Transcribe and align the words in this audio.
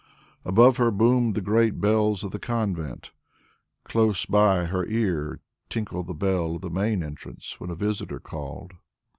Above 0.45 0.77
her 0.77 0.89
boomed 0.89 1.35
the 1.35 1.41
great 1.41 1.79
bells 1.79 2.23
of 2.23 2.31
the 2.31 2.39
convent, 2.39 3.11
close 3.83 4.25
by 4.25 4.65
her 4.65 4.83
ear 4.87 5.41
tinkled 5.69 6.07
the 6.07 6.13
bell 6.15 6.55
of 6.55 6.61
the 6.63 6.71
main 6.71 7.03
entrance 7.03 7.59
when 7.59 7.69
a 7.69 7.75
visitor 7.75 8.19
called. 8.19 8.71